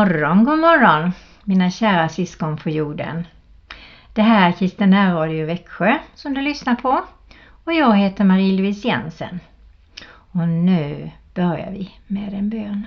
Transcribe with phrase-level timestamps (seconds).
[0.00, 1.12] Morgon, god morgon
[1.44, 3.26] mina kära syskon på jorden.
[4.12, 7.04] Det här är Kristina Radio Växjö som du lyssnar på
[7.64, 9.40] och jag heter Marie-Louise Jensen.
[10.08, 12.86] Och nu börjar vi med en bön.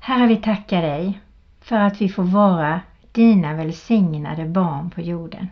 [0.00, 1.20] Herre, vi tackar dig
[1.60, 2.80] för att vi får vara
[3.12, 5.48] dina välsignade barn på jorden.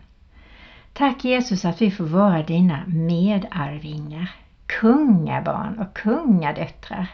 [0.93, 4.31] Tack Jesus att vi får vara dina medarvingar,
[4.65, 7.07] kungabarn och kungadöttrar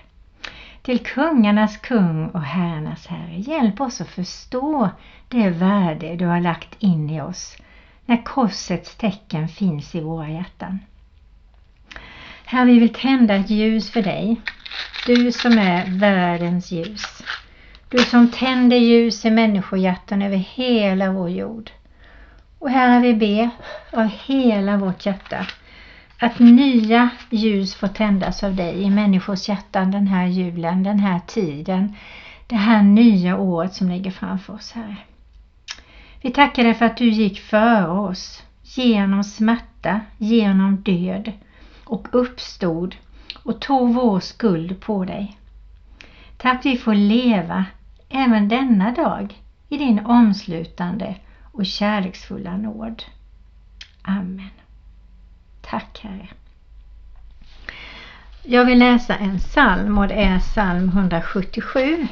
[0.84, 3.38] till kungarnas kung och herrarnas herre.
[3.38, 4.90] Hjälp oss att förstå
[5.28, 7.58] det värde du har lagt in i oss
[8.06, 10.80] när korsets tecken finns i våra hjärtan.
[12.46, 14.42] Herre, vi vill tända ett ljus för dig.
[15.06, 17.24] Du som är världens ljus.
[17.90, 21.72] Du som tänder ljus i människohjärtan över hela vår jord.
[22.60, 23.50] Och Herre, vi ber
[24.00, 25.48] av hela vårt hjärta
[26.24, 31.20] att nya ljus får tändas av dig i människors hjärtan den här julen, den här
[31.28, 31.96] tiden,
[32.48, 34.98] det här nya året som ligger framför oss, Herre.
[36.22, 41.32] Vi tackar dig för att du gick före oss genom smärta, genom död
[41.84, 42.96] och uppstod
[43.44, 45.38] och tog vår skuld på dig.
[46.38, 47.66] Tack att vi får leva
[48.10, 51.16] även denna dag i din omslutande
[51.52, 53.04] och kärleksfulla nåd.
[54.02, 54.63] Amen.
[55.70, 56.28] Tack Herre.
[58.44, 62.08] Jag vill läsa en psalm och det är psalm 177.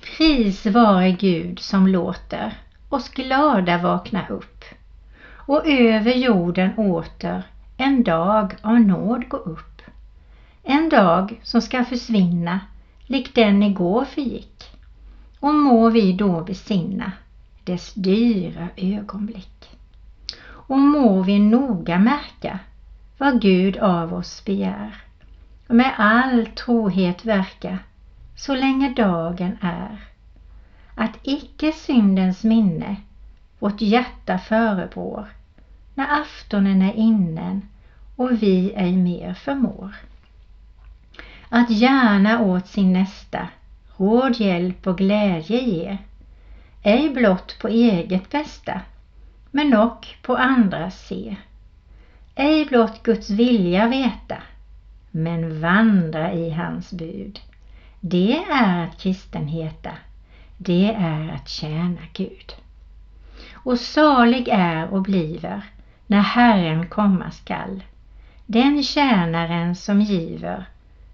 [0.00, 2.52] Pris vare Gud som låter
[2.88, 4.64] oss glada vakna upp
[5.30, 7.42] och över jorden åter
[7.76, 9.82] en dag av nåd gå upp.
[10.62, 12.60] En dag som ska försvinna
[13.06, 14.64] lik den igår förgick
[15.40, 17.12] och må vi då besinna
[17.64, 19.71] dess dyra ögonblick
[20.66, 22.58] och må vi noga märka
[23.18, 25.02] vad Gud av oss begär
[25.66, 27.78] och med all trohet verka
[28.36, 30.00] så länge dagen är.
[30.94, 32.96] Att icke syndens minne
[33.58, 35.26] vårt hjärta förebrår
[35.94, 37.62] när aftonen är innen
[38.16, 39.94] och vi ej mer förmår.
[41.48, 43.48] Att gärna åt sin nästa
[43.96, 45.98] råd, hjälp och glädje ge,
[46.82, 48.80] ej blott på eget bästa
[49.54, 51.36] men ock på andra se.
[52.34, 54.36] Ej blott Guds vilja veta,
[55.10, 57.40] men vandra i hans bud.
[58.00, 59.90] Det är att kristen heta,
[60.58, 62.52] det är att tjäna Gud.
[63.52, 65.62] Och salig är och bliver
[66.06, 67.82] när Herren komma skall.
[68.46, 70.64] Den tjänaren som giver,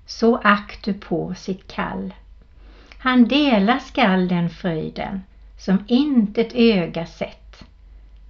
[0.06, 2.14] så akt du på sitt kall.
[2.98, 5.22] Han delar skall den fröjden
[5.58, 7.47] som intet öga sett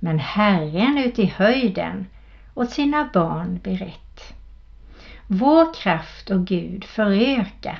[0.00, 2.06] men Herren ut i höjden
[2.54, 4.34] åt sina barn berett.
[5.26, 7.78] Vår kraft och Gud föröka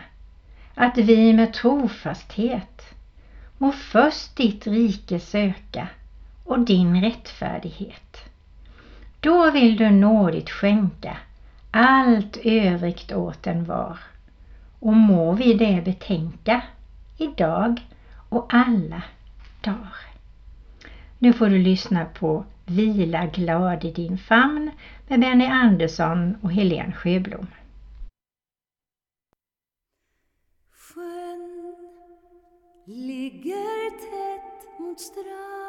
[0.75, 2.95] att vi med trofasthet
[3.59, 5.89] må först ditt rike söka
[6.45, 8.25] och din rättfärdighet.
[9.21, 11.17] Då vill du nådigt skänka
[11.71, 13.99] allt övrigt åt en var
[14.81, 16.63] och må vi det betänka
[17.19, 17.81] idag
[18.29, 19.03] och alla
[19.61, 20.18] dagar.
[21.21, 24.71] Nu får du lyssna på Vila glad i din famn
[25.09, 27.47] med Benny Andersson och Helene Sjöblom.
[30.73, 31.77] Sjön
[32.87, 35.68] ligger tätt mot stranden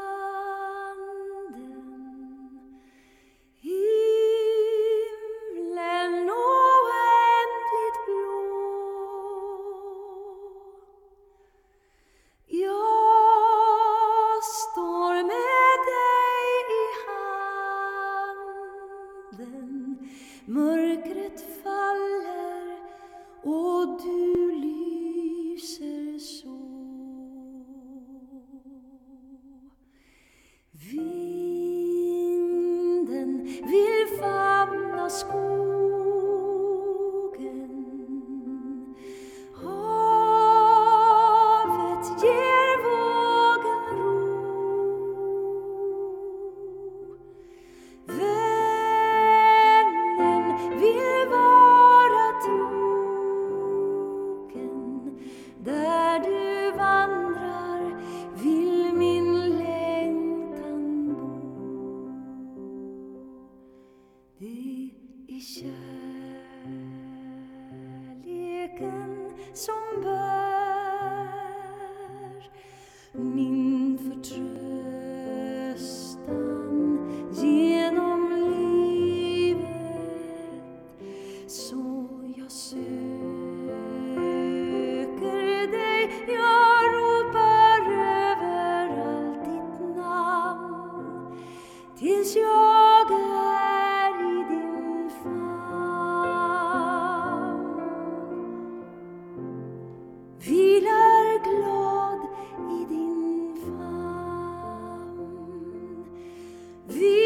[106.90, 107.19] The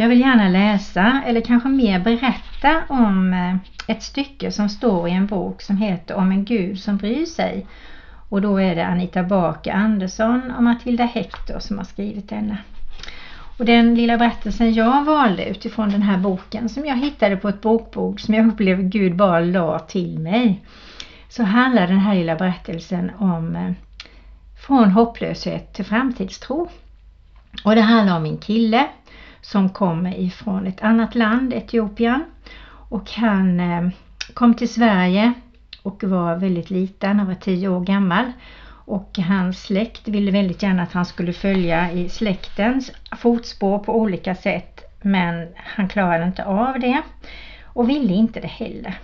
[0.00, 3.56] Jag vill gärna läsa eller kanske mer berätta om eh,
[3.94, 7.66] ett stycke som står i en bok som heter Om en Gud som bryr sig.
[8.28, 12.56] Och då är det Anita Baker Andersson och Matilda Hector som har skrivit denna.
[13.58, 17.60] Och den lilla berättelsen jag valde utifrån den här boken som jag hittade på ett
[17.60, 20.64] bokbord som jag upplevde Gud bara la till mig.
[21.28, 23.72] Så handlar den här lilla berättelsen om eh,
[24.66, 26.68] från hopplöshet till framtidstro.
[27.64, 28.88] Och det handlar om min kille
[29.40, 32.24] som kommer ifrån ett annat land, Etiopien.
[32.88, 33.88] Och han eh,
[34.34, 35.32] kom till Sverige
[35.82, 38.32] och var väldigt liten, han var tio år gammal.
[38.84, 44.34] Och hans släkt ville väldigt gärna att han skulle följa i släktens fotspår på olika
[44.34, 44.80] sätt.
[45.02, 47.02] Men han klarade inte av det
[47.64, 48.98] och ville inte det heller.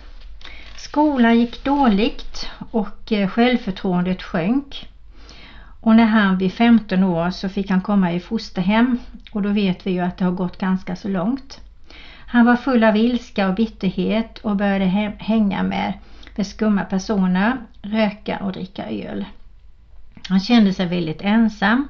[0.77, 4.87] Skolan gick dåligt och eh, självförtroendet sjönk.
[5.81, 8.99] Och när han blev 15 år så fick han komma i fosterhem
[9.31, 11.61] och då vet vi ju att det har gått ganska så långt.
[12.27, 14.85] Han var full av ilska och bitterhet och började
[15.17, 15.93] hänga med,
[16.35, 19.25] med skumma personer, röka och dricka öl.
[20.27, 21.87] Han kände sig väldigt ensam.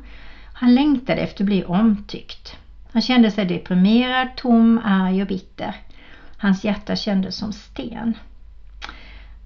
[0.53, 2.57] Han längtade efter att bli omtyckt.
[2.91, 5.75] Han kände sig deprimerad, tom, arg och bitter.
[6.37, 8.13] Hans hjärta kändes som sten.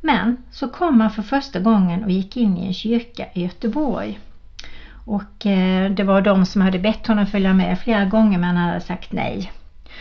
[0.01, 4.19] Men så kom han för första gången och gick in i en kyrka i Göteborg.
[5.05, 8.67] Och eh, det var de som hade bett honom följa med flera gånger men han
[8.69, 9.51] hade sagt nej.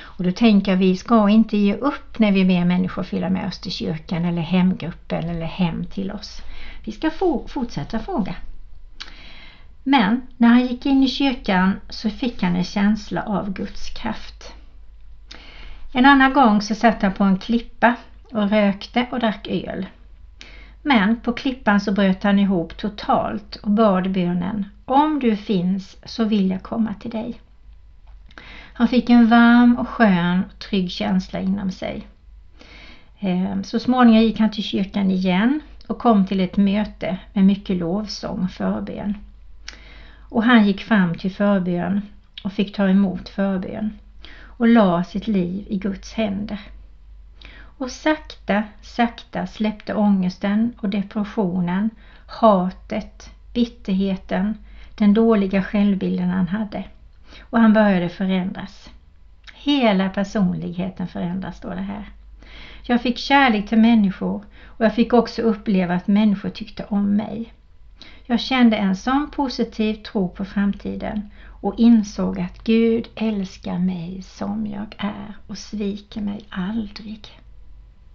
[0.03, 3.49] Och då tänker jag vi ska inte ge upp när vi ber människor följa med
[3.49, 6.43] oss till kyrkan eller hemgruppen eller hem till oss.
[6.85, 8.35] Vi ska få, fortsätta fråga.
[9.83, 14.53] Men när han gick in i kyrkan så fick han en känsla av Guds kraft.
[15.93, 17.95] En annan gång så satt han på en klippa
[18.33, 19.87] och rökte och drack öl.
[20.83, 26.25] Men på klippan så bröt han ihop totalt och bad bönen Om du finns så
[26.25, 27.41] vill jag komma till dig.
[28.73, 32.07] Han fick en varm och skön och trygg känsla inom sig.
[33.21, 37.77] Ehm, så småningom gick han till kyrkan igen och kom till ett möte med mycket
[37.77, 39.15] lovsång och förbön.
[40.29, 42.03] Och han gick fram till förbön
[42.45, 43.99] och fick ta emot förbön
[44.43, 46.61] och la sitt liv i Guds händer.
[47.81, 51.91] Och sakta, sakta släppte ångesten och depressionen,
[52.27, 54.59] hatet, bitterheten,
[54.95, 56.85] den dåliga självbilden han hade.
[57.41, 58.91] Och han började förändras.
[59.55, 62.05] Hela personligheten förändras, står det här.
[62.83, 67.53] Jag fick kärlek till människor och jag fick också uppleva att människor tyckte om mig.
[68.25, 74.67] Jag kände en sån positiv tro på framtiden och insåg att Gud älskar mig som
[74.67, 77.41] jag är och sviker mig aldrig.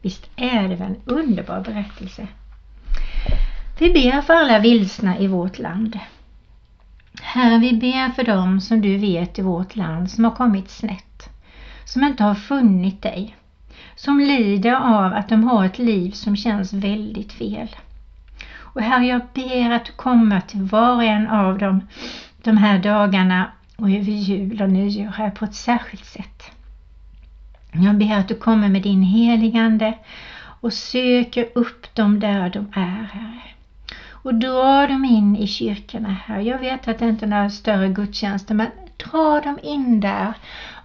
[0.05, 2.27] Visst är det väl en underbar berättelse?
[3.79, 5.99] Vi ber för alla vilsna i vårt land.
[7.21, 11.29] Herre, vi ber för dem som du vet i vårt land som har kommit snett,
[11.85, 13.35] som inte har funnit dig,
[13.95, 17.75] som lider av att de har ett liv som känns väldigt fel.
[18.57, 21.87] Och Herre, jag ber att du kommer till var och en av dem
[22.43, 26.51] de här dagarna och över jul och nyår här på ett särskilt sätt.
[27.83, 29.93] Jag ber att du kommer med din heligande
[30.61, 33.41] och söker upp dem där de är, Herre.
[34.11, 36.39] Och dra dem in i kyrkorna, här.
[36.39, 38.67] Jag vet att det inte är några större gudstjänster, men
[38.97, 40.33] dra dem in där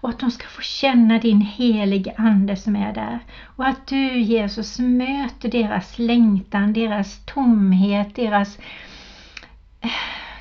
[0.00, 3.18] och att de ska få känna din heliga Ande som är där.
[3.56, 8.58] Och att du Jesus möter deras längtan, deras tomhet, deras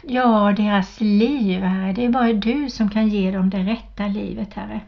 [0.01, 1.93] ja, deras liv, Herre.
[1.93, 4.79] Det är bara du som kan ge dem det rätta livet, Herre.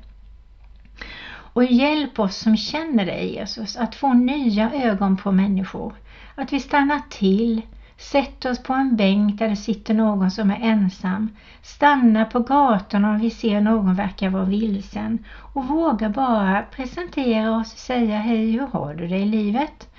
[1.54, 5.94] Och hjälp oss som känner dig Jesus att få nya ögon på människor.
[6.36, 7.62] Att vi stannar till,
[7.98, 11.30] sätter oss på en bänk där det sitter någon som är ensam.
[11.62, 17.74] Stanna på gatorna om vi ser någon verkar vara vilsen och våga bara presentera oss
[17.74, 19.90] och säga hej, hur har du det i livet?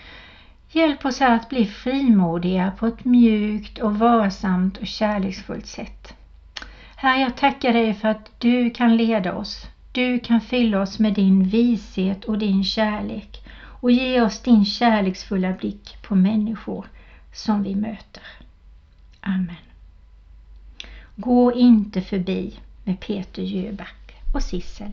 [0.71, 6.15] Hjälp oss att bli frimodiga på ett mjukt och varsamt och kärleksfullt sätt.
[6.97, 9.67] Herre, jag tackar dig för att du kan leda oss.
[9.95, 13.45] Du kan fylla oss med din vishet och din kärlek
[13.81, 16.87] och ge oss din kärleksfulla blick på människor
[17.33, 18.23] som vi möter.
[19.21, 19.57] Amen.
[21.17, 24.93] Gå inte förbi med Peter Jöback och Sissel.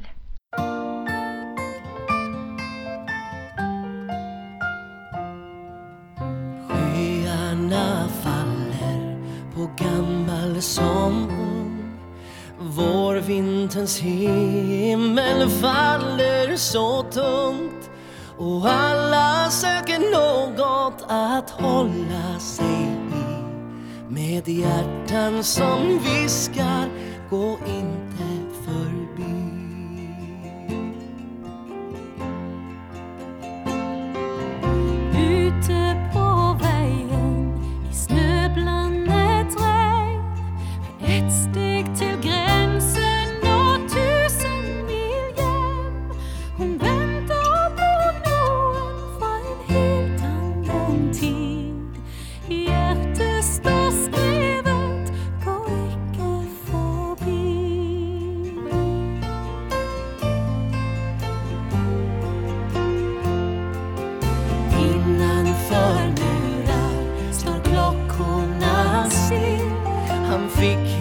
[6.67, 9.17] Skyarna faller
[9.53, 11.39] på gammal sång
[12.61, 14.88] Vårvinterns himmel
[15.49, 17.89] faller så tungt
[18.37, 24.13] och alla söker något att hålla sig i.
[24.13, 26.89] Med hjärtan som viskar
[27.29, 28.38] gå inte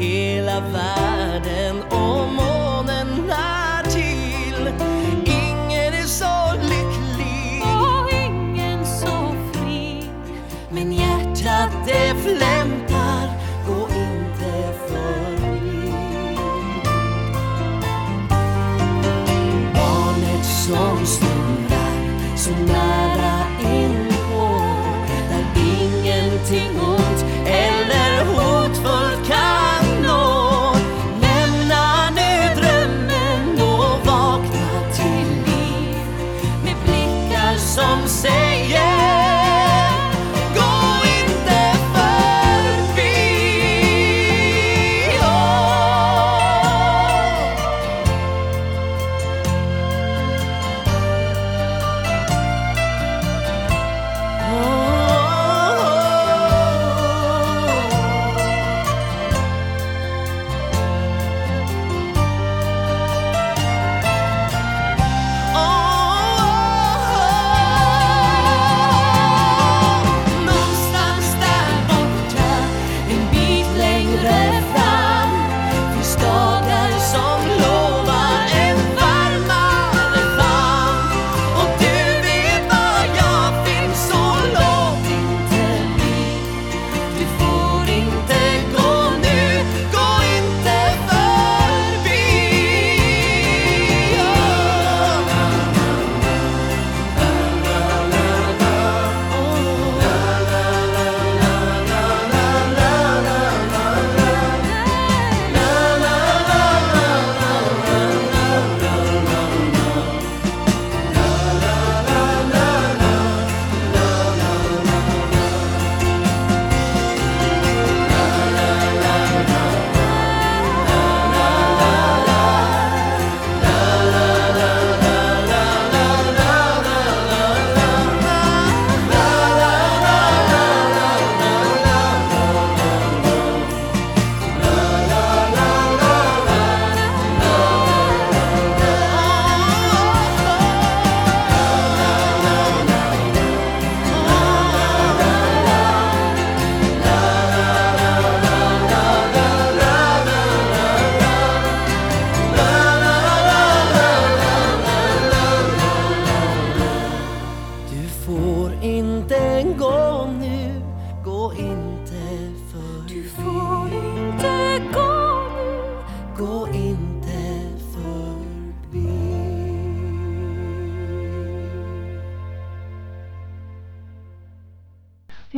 [0.08, 2.47] hela världen om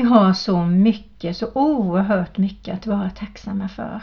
[0.01, 4.03] Vi har så mycket, så oerhört mycket att vara tacksamma för.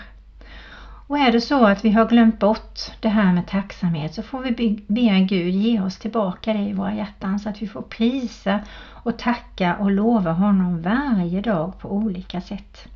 [1.08, 4.40] Och är det så att vi har glömt bort det här med tacksamhet så får
[4.40, 4.52] vi
[4.88, 8.60] be- Gud ge oss tillbaka det i våra hjärtan så att vi får prisa
[9.04, 12.88] och tacka och lova honom varje dag på olika sätt.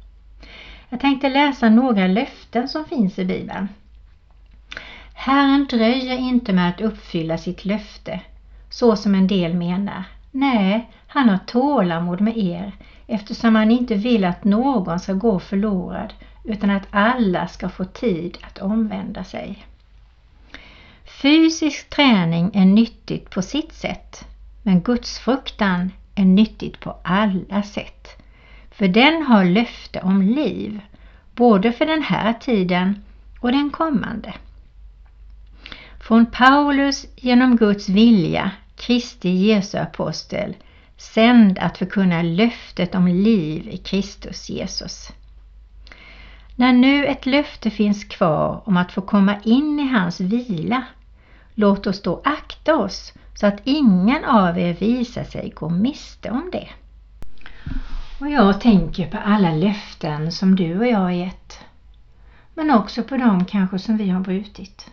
[0.90, 3.68] Jag tänkte läsa några löften som finns i Bibeln.
[5.14, 8.20] Herren dröjer inte med att uppfylla sitt löfte,
[8.70, 10.04] så som en del menar.
[10.32, 12.72] Nej, han har tålamod med er
[13.08, 18.38] eftersom han inte vill att någon ska gå förlorad utan att alla ska få tid
[18.42, 19.66] att omvända sig.
[21.22, 24.26] Fysisk träning är nyttigt på sitt sätt,
[24.64, 28.08] men gudsfruktan är nyttigt på alla sätt.
[28.72, 30.82] För den har löfte om liv,
[31.36, 33.04] både för den här tiden
[33.40, 34.34] och den kommande.
[36.00, 40.56] Från Paulus genom Guds vilja, Kristi Jesu apostel,
[40.98, 45.12] sänd att förkunna löftet om liv i Kristus Jesus.
[46.56, 50.84] När nu ett löfte finns kvar om att få komma in i hans vila,
[51.56, 56.50] låt oss då akta oss så att ingen av er visar sig gå miste om
[56.52, 56.70] det.
[58.20, 61.60] Och jag tänker på alla löften som du och jag har gett,
[62.54, 64.92] men också på de kanske som vi har brutit.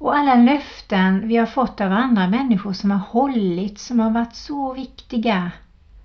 [0.00, 4.34] Och alla löften vi har fått av andra människor som har hållit, som har varit
[4.34, 5.50] så viktiga.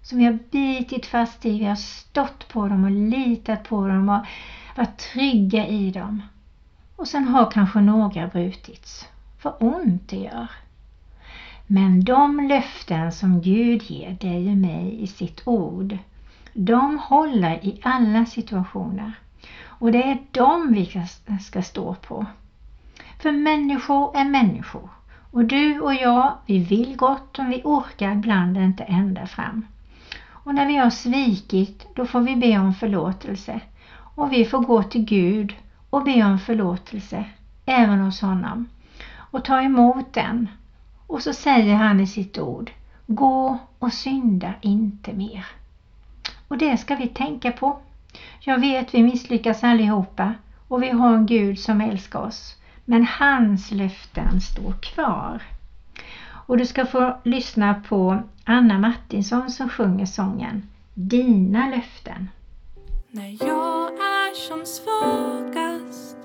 [0.02, 4.10] Som vi har bitit fast i, vi har stått på dem och litat på dem
[4.10, 4.26] och
[4.76, 6.22] varit trygga i dem.
[6.96, 9.08] Och sen har kanske några brutits.
[9.42, 10.48] Vad ont det gör.
[11.68, 15.98] Men de löften som Gud ger dig och mig i sitt ord,
[16.54, 19.12] de håller i alla situationer.
[19.66, 22.26] Och det är de vi ska- ska stå på.
[23.26, 24.90] För människor är människor.
[25.32, 29.66] Och du och jag, vi vill gott om vi orkar ibland inte ända fram.
[30.30, 33.60] Och när vi har svikit, då får vi be om förlåtelse.
[34.16, 35.56] Och vi får gå till Gud
[35.90, 37.26] och be om förlåtelse,
[37.66, 38.68] även hos honom.
[39.32, 40.50] Och ta emot den.
[41.08, 42.72] Och så säger han i sitt ord,
[43.08, 45.46] gå och synda inte mer.
[46.48, 47.78] Och det ska vi tänka på.
[48.40, 50.34] Jag vet vi misslyckas allihopa
[50.68, 52.56] och vi har en Gud som älskar oss.
[52.86, 55.42] Men hans löften står kvar.
[56.48, 62.30] Och du ska få lyssna på Anna Martinsson som sjunger sången Dina löften.
[63.12, 66.18] När jag är som svagast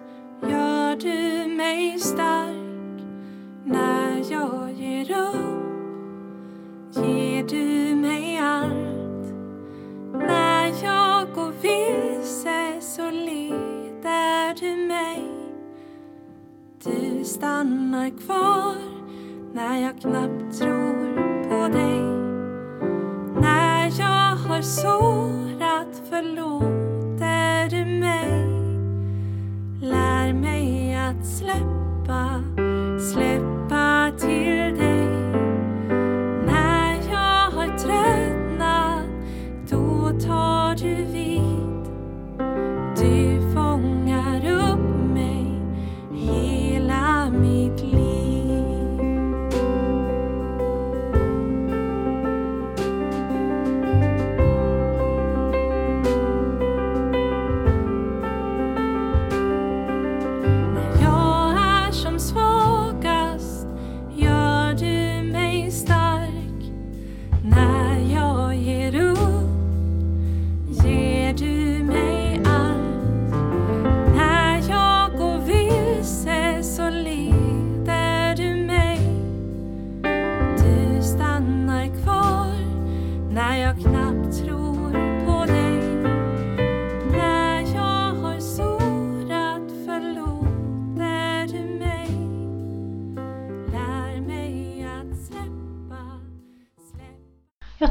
[0.43, 3.03] gör du mig stark.
[3.65, 4.10] När
[17.41, 18.75] stannar kvar
[19.53, 21.15] när jag knappt tror
[21.49, 22.01] på dig.
[23.41, 26.60] När jag har sårat förlorat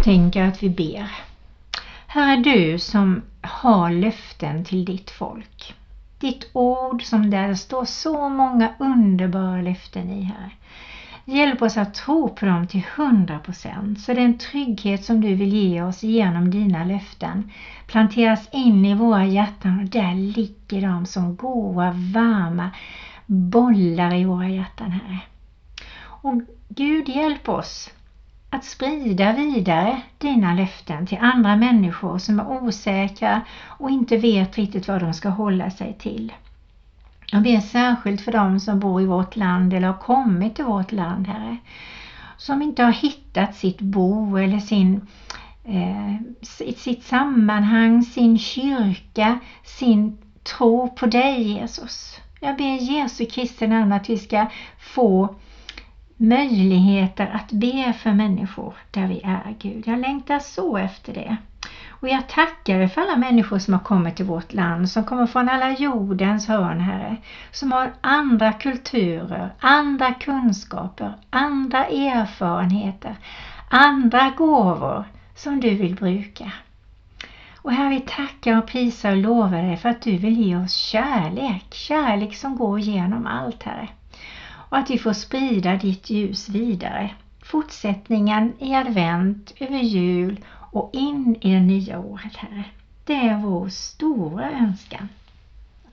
[0.10, 1.12] tänker att vi ber.
[2.08, 5.76] Här är du som har löften till ditt folk.
[6.20, 10.56] Ditt ord som där det står så många underbara löften i här.
[11.26, 15.54] Hjälp oss att tro på dem till 100 procent så den trygghet som du vill
[15.54, 17.52] ge oss genom dina löften
[17.88, 22.70] planteras in i våra hjärtan och där ligger de som goda, varma
[23.26, 25.20] bollar i våra hjärtan, Herre.
[26.02, 27.90] Och Gud hjälp oss
[28.50, 34.88] att sprida vidare dina löften till andra människor som är osäkra och inte vet riktigt
[34.88, 36.34] vad de ska hålla sig till.
[37.32, 40.92] Jag ber särskilt för dem som bor i vårt land eller har kommit till vårt
[40.92, 41.58] land, Herre.
[42.38, 45.02] Som inte har hittat sitt bo eller sin,
[45.64, 52.20] eh, sitt, sitt sammanhang, sin kyrka, sin tro på dig Jesus.
[52.40, 54.46] Jag ber Jesu Kristi namn att vi ska
[54.80, 55.36] få
[56.20, 59.88] möjligheter att be för människor där vi är Gud.
[59.88, 61.38] Jag längtar så efter det.
[61.90, 65.28] Och jag tackar dig för alla människor som har kommit till vårt land, som kommer
[65.28, 67.16] från alla jordens hörn, Herre.
[67.52, 73.16] Som har andra kulturer, andra kunskaper, andra erfarenheter,
[73.70, 75.04] andra gåvor
[75.36, 76.52] som du vill bruka.
[77.62, 80.74] Och Herre, vi tackar och prisar och lovar dig för att du vill ge oss
[80.74, 83.88] kärlek, kärlek som går genom allt, Herre.
[84.70, 87.12] Och att vi får sprida ditt ljus vidare.
[87.42, 90.40] Fortsättningen i advent, över jul
[90.72, 92.64] och in i det nya året, Herre.
[93.06, 95.10] Det är vår stora önskan.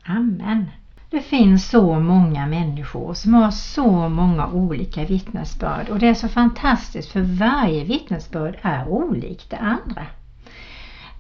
[0.03, 0.71] Amen.
[1.11, 6.29] Det finns så många människor som har så många olika vittnesbörd och det är så
[6.29, 10.07] fantastiskt för varje vittnesbörd är olikt det andra.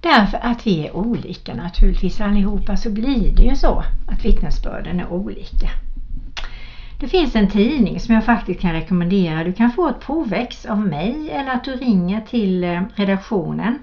[0.00, 5.12] Därför att vi är olika naturligtvis allihopa så blir det ju så att vittnesbörden är
[5.12, 5.70] olika.
[6.98, 9.44] Det finns en tidning som jag faktiskt kan rekommendera.
[9.44, 13.78] Du kan få ett provex av mig eller att du ringer till eh, redaktionen.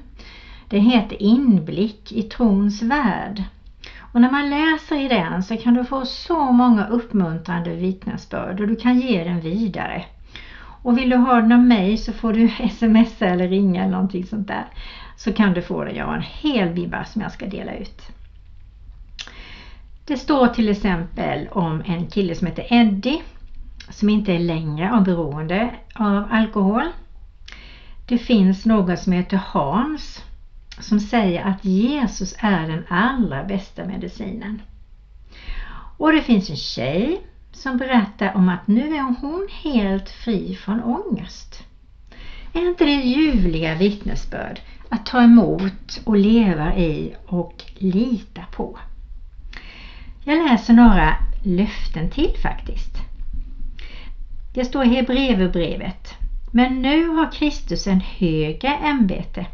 [0.70, 3.44] Den heter Inblick i trons värld.
[4.00, 8.68] Och när man läser i den så kan du få så många uppmuntrande vittnesbörd och
[8.68, 10.06] du kan ge den vidare.
[10.84, 14.26] Och vill du ha den av mig så får du smsa eller ringa eller någonting
[14.26, 14.66] sånt där.
[15.18, 15.96] Så kan du få den.
[15.96, 18.02] Jag har en hel bibba som jag ska dela ut.
[20.06, 23.22] Det står till exempel om en kille som heter Eddie
[23.90, 26.84] som inte är längre av beroende av alkohol.
[28.06, 30.24] Det finns någon som heter Hans
[30.80, 34.62] som säger att Jesus är den allra bästa medicinen.
[35.98, 40.84] Och det finns en tjej som berättar om att nu är hon helt fri från
[40.84, 41.64] ångest.
[42.54, 48.80] Är inte det ljuvliga vittnesbörd att ta emot och leva i och lita på?
[50.26, 52.98] Jag läser några löften till faktiskt.
[54.54, 56.16] Det står i Hebreerbrevet.
[56.52, 59.46] Men nu har Kristus en högre ämbete,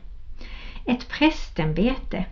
[0.86, 2.26] ett prästämbete,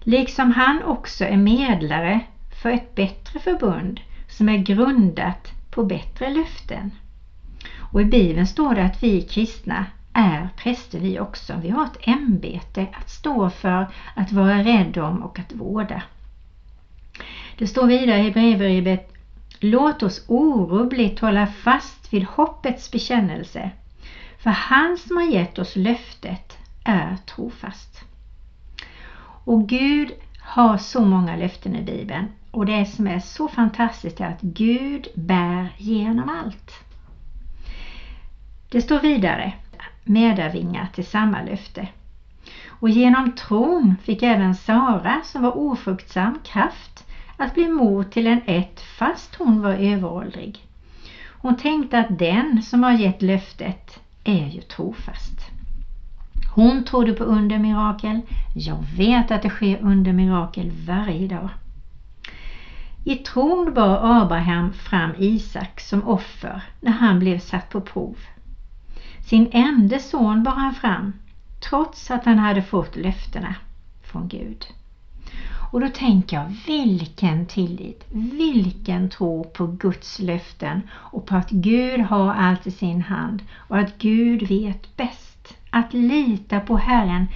[0.00, 2.20] liksom han också är medlare
[2.62, 6.90] för ett bättre förbund som är grundat på bättre löften.
[7.92, 11.54] Och i Bibeln står det att vi kristna är präster vi också.
[11.62, 16.02] Vi har ett ämbete att stå för, att vara rädd om och att vårda.
[17.58, 19.12] Det står vidare i brevbrevet
[19.60, 23.70] Låt oss orubbligt hålla fast vid hoppets bekännelse.
[24.38, 28.04] För han som har gett oss löftet är trofast.
[29.44, 34.24] Och Gud har så många löften i Bibeln och det som är så fantastiskt är
[34.24, 36.72] att Gud bär genom allt.
[38.68, 39.52] Det står vidare
[40.04, 41.88] medarvingar till samma löfte.
[42.68, 47.05] Och genom tron fick även Sara som var ofruktsam kraft
[47.36, 50.58] att bli mor till en ett fast hon var överåldrig.
[51.40, 55.40] Hon tänkte att den som har gett löftet är ju trofast.
[56.54, 58.20] Hon trodde på under mirakel.
[58.54, 61.48] Jag vet att det sker under mirakel varje dag.
[63.04, 68.16] I tron bar Abraham fram Isak som offer när han blev satt på prov.
[69.26, 71.12] Sin enda son bar han fram
[71.68, 73.54] trots att han hade fått löftena
[74.02, 74.66] från Gud.
[75.76, 82.00] Och då tänker jag, vilken tillit, vilken tro på Guds löften och på att Gud
[82.00, 85.56] har allt i sin hand och att Gud vet bäst.
[85.70, 87.26] Att lita på Herren,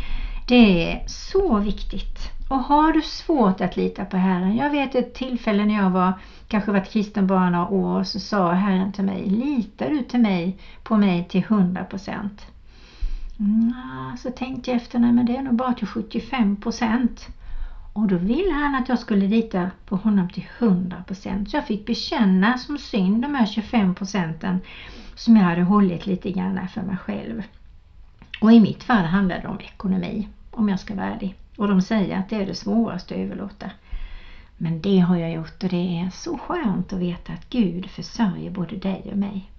[0.48, 2.30] det är så viktigt.
[2.48, 6.12] Och har du svårt att lita på Herren, jag vet ett tillfälle när jag var,
[6.48, 10.56] kanske varit kristen bara några år, så sa Herren till mig, litar du till mig,
[10.82, 12.46] på mig till 100 procent?
[13.38, 13.72] Mm,
[14.18, 17.28] så tänkte jag efter, nej men det är nog bara till 75 procent.
[17.92, 21.86] Och då ville han att jag skulle lita på honom till 100% Så jag fick
[21.86, 24.60] bekänna som synd de här 25 procenten
[25.14, 27.42] som jag hade hållit lite grann för mig själv.
[28.40, 31.34] Och i mitt fall handlade det om ekonomi, om jag ska vara ärlig.
[31.56, 33.70] Och de säger att det är det svåraste att överlåta.
[34.56, 38.50] Men det har jag gjort och det är så skönt att veta att Gud försörjer
[38.50, 39.50] både dig och mig.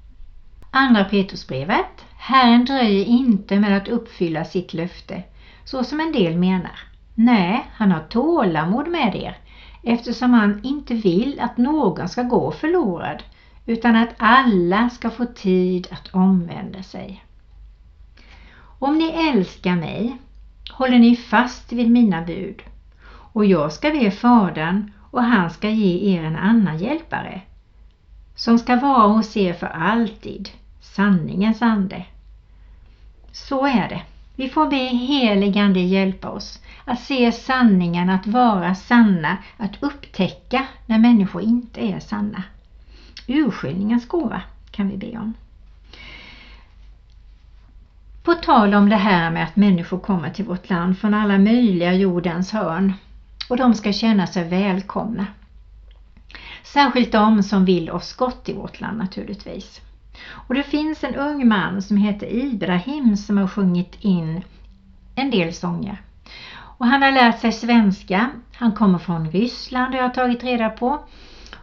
[0.72, 2.06] Andra Petrusbrevet.
[2.18, 5.24] Herren dröjer inte med att uppfylla sitt löfte,
[5.66, 6.91] så som en del menar.
[7.16, 9.38] Nej, han har tålamod med er,
[9.84, 13.24] eftersom han inte vill att någon ska gå förlorad,
[13.66, 17.24] utan att alla ska få tid att omvända sig.
[18.80, 20.18] Om ni älskar mig
[20.72, 22.62] håller ni fast vid mina bud
[23.34, 27.42] och jag ska be Fadern och han ska ge er en annan hjälpare
[28.36, 32.06] som ska vara hos er för alltid, sanningens ande.
[33.32, 34.02] Så är det.
[34.36, 40.98] Vi får be heligande hjälpa oss att se sanningen, att vara sanna, att upptäcka när
[40.98, 42.44] människor inte är sanna.
[43.28, 44.42] Urskiljningens gåva
[44.72, 45.34] kan vi be om.
[48.24, 51.94] På tal om det här med att människor kommer till vårt land från alla möjliga
[51.94, 52.94] jordens hörn
[53.50, 55.28] och de ska känna sig välkomna.
[56.64, 59.82] Särskilt de som vill oss gott i vårt land naturligtvis.
[60.30, 64.42] Och det finns en ung man som heter Ibrahim som har sjungit in
[65.16, 66.02] en del sånger.
[66.78, 68.30] Och han har lärt sig svenska.
[68.56, 71.00] Han kommer från Ryssland har jag tagit reda på.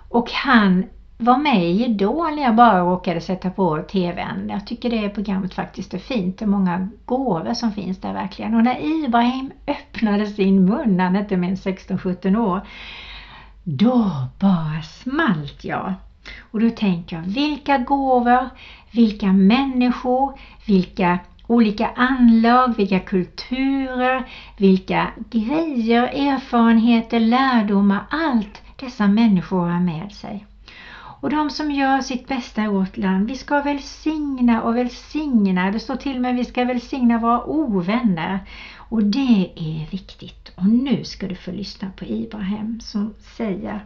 [0.08, 0.84] Och han
[1.18, 4.48] var med i Idol när jag bara råkade sätta på TVn.
[4.48, 6.38] Jag tycker det programmet faktiskt är fint.
[6.38, 8.54] Det är många gåvor som finns där verkligen.
[8.54, 12.60] Och när Ibrahim öppnade sin mun, han är inte minst 16-17 år,
[13.64, 15.94] då bara smalt jag.
[16.50, 18.48] Och då tänker jag, vilka gåvor,
[18.90, 24.24] vilka människor, vilka olika anlag, vilka kulturer,
[24.56, 30.46] vilka grejer, erfarenheter, lärdomar, allt dessa människor har med sig.
[31.20, 35.70] Och de som gör sitt bästa i vårt land, vi ska välsigna och välsigna.
[35.70, 38.40] Det står till och med vi ska välsigna våra ovänner.
[38.76, 40.52] Och det är viktigt.
[40.54, 43.80] Och nu ska du få lyssna på Ibrahim som säger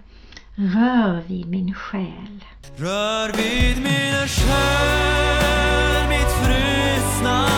[0.54, 2.44] Rör vid min själ.
[2.76, 7.51] Rör vid min själ, mitt frusna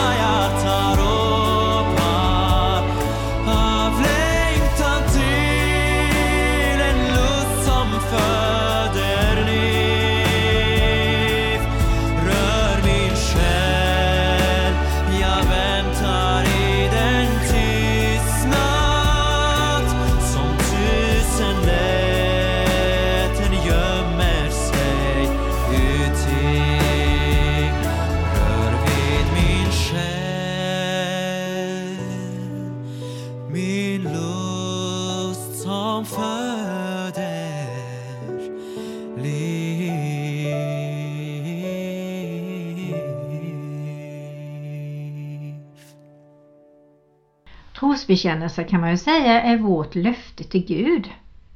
[48.05, 51.09] Trosbekännelse kan man ju säga är vårt löfte till Gud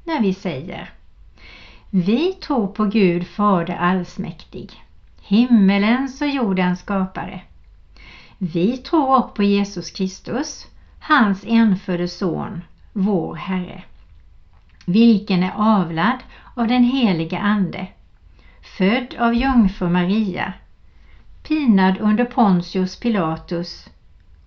[0.04, 0.90] när vi säger
[1.90, 4.84] Vi tror på Gud Fader allsmäktig,
[5.20, 7.40] himmelens och jordens skapare.
[8.38, 10.66] Vi tror också på Jesus Kristus,
[11.00, 13.82] hans enfödde son, vår Herre,
[14.86, 16.18] vilken är avlad
[16.54, 17.86] av den helige Ande,
[18.78, 20.52] född av jungfru Maria,
[21.42, 23.88] pinad under Pontius Pilatus,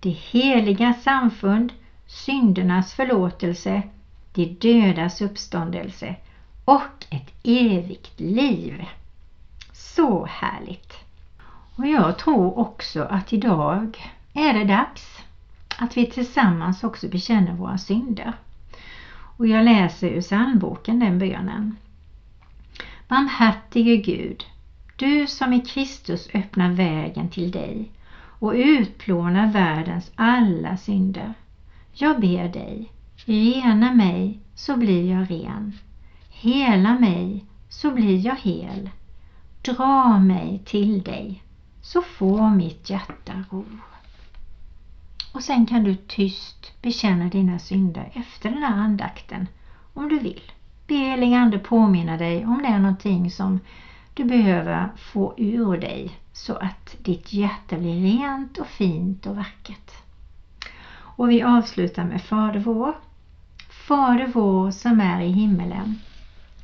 [0.00, 1.72] det heliga samfund,
[2.06, 3.82] syndernas förlåtelse,
[4.32, 6.16] de dödas uppståndelse
[6.64, 8.84] och ett evigt liv.
[9.72, 10.92] Så härligt!
[11.76, 15.18] Och jag tror också att idag är det dags
[15.78, 18.32] att vi tillsammans också bekänner våra synder.
[19.36, 21.76] Och jag läser ur psalmboken den bönen.
[23.08, 24.44] Barmhärtige Gud,
[24.96, 27.90] du som i Kristus öppnar vägen till dig
[28.38, 31.34] och utplåna världens alla synder.
[31.92, 35.72] Jag ber dig, rena mig så blir jag ren.
[36.30, 38.90] Hela mig så blir jag hel.
[39.62, 41.42] Dra mig till dig
[41.82, 43.64] så får mitt hjärta ro.
[45.32, 49.46] Och sen kan du tyst bekänna dina synder efter den här andakten
[49.94, 50.42] om du vill.
[50.86, 53.60] Be helig Ande påminna dig om det är någonting som
[54.18, 59.90] du behöver få ur dig så att ditt hjärta blir rent och fint och vackert.
[60.92, 62.94] Och vi avslutar med Fader vår.
[63.68, 66.00] Fader vår som är i himmelen.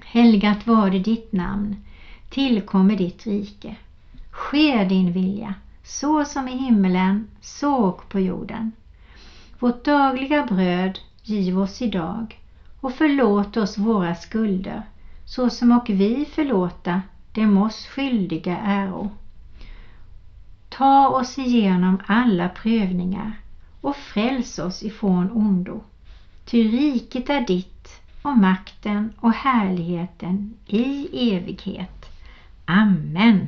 [0.04, 1.76] Helgat var det ditt namn.
[2.30, 3.76] Tillkommer ditt rike.
[4.30, 8.72] Ske din vilja, så som i himmelen, så och på jorden.
[9.58, 12.40] Vårt dagliga bröd giv oss idag
[12.80, 14.82] och förlåt oss våra skulder,
[15.24, 17.02] så som och vi förlåta
[17.34, 19.10] dem oss skyldiga äro.
[20.68, 23.32] Ta oss igenom alla prövningar
[23.80, 25.80] och fräls oss ifrån ondo.
[26.44, 32.10] Ty riket är ditt och makten och härligheten i evighet.
[32.64, 33.46] Amen.